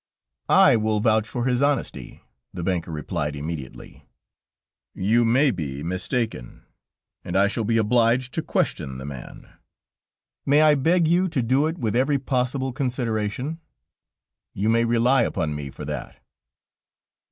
"I 0.49 0.77
will 0.77 0.99
vouch 0.99 1.27
for 1.27 1.45
his 1.45 1.61
honesty," 1.61 2.23
the 2.51 2.63
banker 2.63 2.89
replied 2.91 3.35
immediately. 3.35 4.03
"You 4.95 5.23
may 5.25 5.51
be 5.51 5.83
mistaken, 5.83 6.63
and 7.23 7.37
I 7.37 7.45
shall 7.47 7.65
be 7.65 7.77
obliged 7.77 8.33
to 8.33 8.41
question 8.41 8.97
the 8.97 9.05
man." 9.05 9.47
"May 10.43 10.63
I 10.63 10.73
beg 10.73 11.07
you 11.07 11.29
to 11.29 11.43
do 11.43 11.67
it 11.67 11.77
with 11.77 11.95
every 11.95 12.17
possible 12.17 12.73
consideration?" 12.73 13.59
"You 14.55 14.69
may 14.69 14.85
rely 14.85 15.21
upon 15.21 15.53
me 15.53 15.69
for 15.69 15.85
that." 15.85 16.17